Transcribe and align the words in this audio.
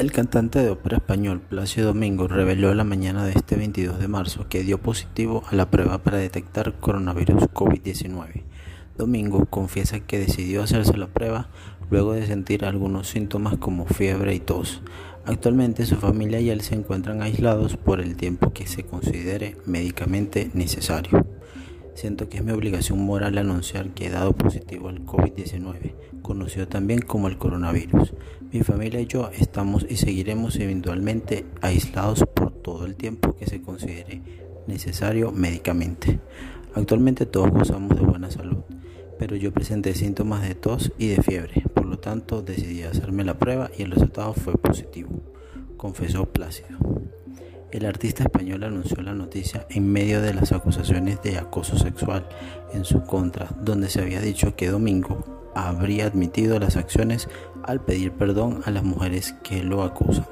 El 0.00 0.12
cantante 0.12 0.60
de 0.60 0.70
ópera 0.70 0.96
español 0.96 1.42
Plácido 1.42 1.88
Domingo 1.88 2.26
reveló 2.26 2.72
la 2.74 2.84
mañana 2.84 3.26
de 3.26 3.32
este 3.32 3.56
22 3.56 3.98
de 3.98 4.08
marzo 4.08 4.46
que 4.48 4.62
dio 4.62 4.80
positivo 4.80 5.42
a 5.50 5.54
la 5.54 5.70
prueba 5.70 5.98
para 5.98 6.16
detectar 6.16 6.72
coronavirus 6.80 7.42
COVID-19. 7.52 8.44
Domingo 8.96 9.44
confiesa 9.44 10.00
que 10.00 10.18
decidió 10.18 10.62
hacerse 10.62 10.96
la 10.96 11.08
prueba 11.08 11.50
luego 11.90 12.14
de 12.14 12.26
sentir 12.26 12.64
algunos 12.64 13.08
síntomas 13.08 13.58
como 13.58 13.84
fiebre 13.84 14.34
y 14.34 14.40
tos. 14.40 14.80
Actualmente 15.26 15.84
su 15.84 15.96
familia 15.96 16.40
y 16.40 16.48
él 16.48 16.62
se 16.62 16.76
encuentran 16.76 17.20
aislados 17.20 17.76
por 17.76 18.00
el 18.00 18.16
tiempo 18.16 18.54
que 18.54 18.66
se 18.66 18.84
considere 18.84 19.58
médicamente 19.66 20.50
necesario. 20.54 21.26
Siento 22.00 22.30
que 22.30 22.38
es 22.38 22.42
mi 22.42 22.52
obligación 22.52 22.98
moral 23.04 23.36
anunciar 23.36 23.90
que 23.90 24.06
he 24.06 24.10
dado 24.10 24.32
positivo 24.32 24.88
al 24.88 25.04
COVID-19, 25.04 25.92
conocido 26.22 26.66
también 26.66 27.02
como 27.02 27.28
el 27.28 27.36
coronavirus. 27.36 28.14
Mi 28.50 28.62
familia 28.62 29.02
y 29.02 29.06
yo 29.06 29.28
estamos 29.38 29.84
y 29.86 29.96
seguiremos 29.96 30.56
eventualmente 30.56 31.44
aislados 31.60 32.24
por 32.24 32.52
todo 32.52 32.86
el 32.86 32.94
tiempo 32.96 33.36
que 33.36 33.46
se 33.46 33.60
considere 33.60 34.22
necesario 34.66 35.30
médicamente. 35.30 36.20
Actualmente 36.72 37.26
todos 37.26 37.50
gozamos 37.50 37.94
de 37.94 38.06
buena 38.06 38.30
salud, 38.30 38.62
pero 39.18 39.36
yo 39.36 39.52
presenté 39.52 39.94
síntomas 39.94 40.48
de 40.48 40.54
tos 40.54 40.92
y 40.96 41.08
de 41.08 41.22
fiebre, 41.22 41.64
por 41.74 41.84
lo 41.84 41.98
tanto 41.98 42.40
decidí 42.40 42.82
hacerme 42.82 43.24
la 43.24 43.38
prueba 43.38 43.70
y 43.76 43.82
el 43.82 43.90
resultado 43.90 44.32
fue 44.32 44.54
positivo, 44.54 45.10
confesó 45.80 46.26
Plácido. 46.26 46.78
El 47.70 47.86
artista 47.86 48.24
español 48.24 48.64
anunció 48.64 49.00
la 49.00 49.14
noticia 49.14 49.66
en 49.70 49.90
medio 49.90 50.20
de 50.20 50.34
las 50.34 50.52
acusaciones 50.52 51.22
de 51.22 51.38
acoso 51.38 51.78
sexual 51.78 52.28
en 52.74 52.84
su 52.84 53.02
contra, 53.04 53.48
donde 53.62 53.88
se 53.88 54.02
había 54.02 54.20
dicho 54.20 54.54
que 54.56 54.68
Domingo 54.68 55.50
habría 55.54 56.04
admitido 56.04 56.58
las 56.58 56.76
acciones 56.76 57.30
al 57.62 57.80
pedir 57.82 58.12
perdón 58.12 58.60
a 58.66 58.70
las 58.70 58.84
mujeres 58.84 59.34
que 59.42 59.62
lo 59.62 59.82
acusan. 59.82 60.26